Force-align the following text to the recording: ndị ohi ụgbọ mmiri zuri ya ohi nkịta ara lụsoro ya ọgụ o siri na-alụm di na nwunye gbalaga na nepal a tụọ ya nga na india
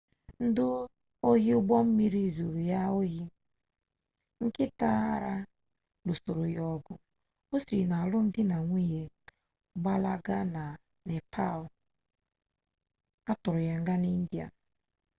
ndị 0.45 0.63
ohi 1.27 1.49
ụgbọ 1.59 1.75
mmiri 1.85 2.21
zuri 2.35 2.63
ya 2.71 2.81
ohi 2.99 3.21
nkịta 4.43 4.87
ara 5.13 5.33
lụsoro 6.05 6.43
ya 6.55 6.63
ọgụ 6.75 6.93
o 7.53 7.55
siri 7.63 7.83
na-alụm 7.89 8.25
di 8.33 8.41
na 8.49 8.57
nwunye 8.63 9.01
gbalaga 9.79 10.37
na 10.55 10.63
nepal 11.07 11.59
a 13.31 13.33
tụọ 13.41 13.57
ya 13.67 13.75
nga 13.81 13.93
na 14.01 14.07
india 14.17 14.45